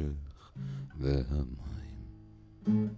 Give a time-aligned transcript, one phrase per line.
[0.00, 0.52] החושך
[0.98, 2.88] והמים.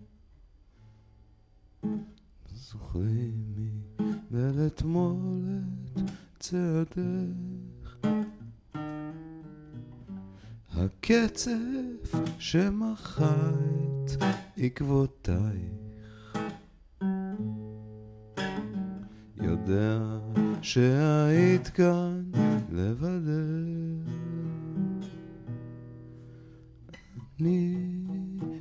[2.55, 3.55] זוכרים
[4.01, 7.97] מדלת מולת צעדך?
[10.75, 13.51] הקצף שמחה
[14.05, 14.23] את
[14.57, 15.83] עקבותייך.
[19.37, 19.99] יודע
[20.63, 22.23] שהיית כאן
[22.73, 23.82] לבדך
[27.43, 27.75] אני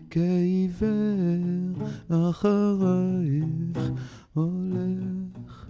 [0.10, 3.92] כעיוור אחרייך
[4.34, 5.68] הולך.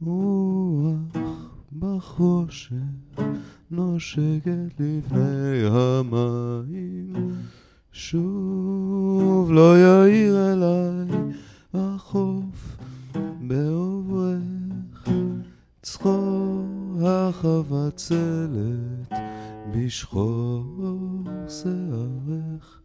[0.00, 1.18] רוח
[1.72, 2.74] בחושך
[3.70, 7.14] נושקת לפני המים.
[7.92, 11.18] שוב לא יאיר אליי
[11.74, 12.76] החוף
[13.40, 15.08] בעוברך
[15.82, 18.46] צחור החבצלת
[19.70, 20.64] בשחור
[21.48, 22.80] שערך.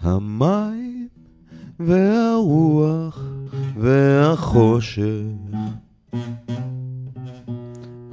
[0.00, 1.08] המים
[1.80, 3.22] והרוח
[3.76, 5.02] והחושך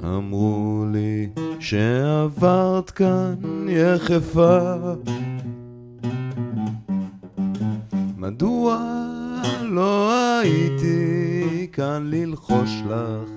[0.04, 1.28] אמרו לי
[1.60, 3.34] שעברת כאן
[3.68, 4.76] יחפה
[8.30, 8.78] מדוע
[9.62, 13.30] לא הייתי כאן ללחוש לך?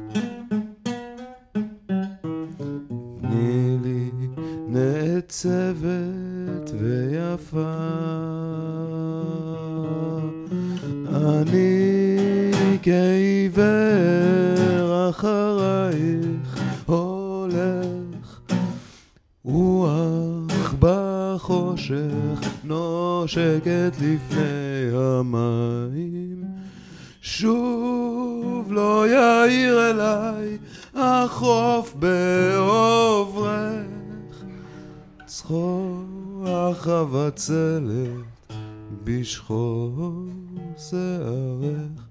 [3.21, 4.09] תני לי
[4.67, 5.85] נעצבת
[6.79, 7.73] ויפה
[11.07, 12.51] אני
[12.81, 13.69] כעיוור
[15.09, 16.52] אחרייך
[21.33, 26.43] בחושך נושקת לפני המים.
[27.21, 30.57] שוב לא יאיר אליי
[30.95, 33.83] החוף בעוברך.
[35.25, 36.05] צחור
[36.45, 38.23] החבצלת
[39.03, 40.25] בשחור
[40.77, 42.03] שערך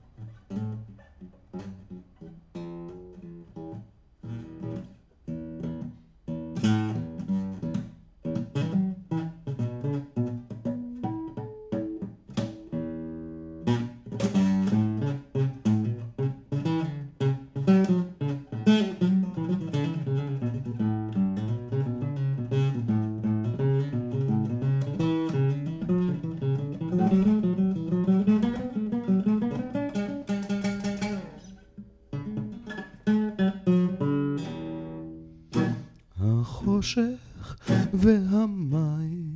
[36.83, 37.57] החושך
[37.95, 39.33] והמים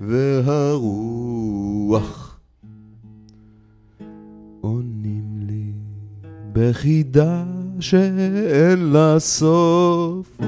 [0.00, 1.20] והרוח
[4.60, 5.72] עונים לי
[6.52, 7.44] בחידה
[7.80, 10.38] שאין לה סוף.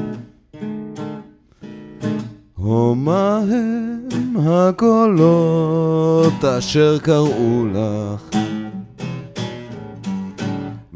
[2.58, 8.41] ומה הם הקולות אשר קראו לך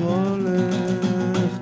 [0.00, 1.58] הולך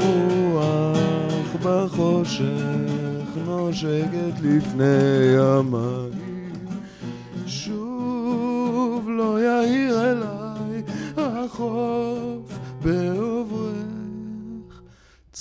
[0.00, 6.10] רוח בחושך נושקת לפני המים
[7.46, 10.82] שוב לא יאיר אליי
[11.16, 12.58] החוף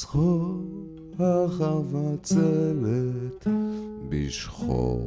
[0.05, 0.61] צחור
[1.19, 2.38] החבצלת
[4.09, 5.01] בשחור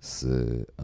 [0.00, 0.82] שערך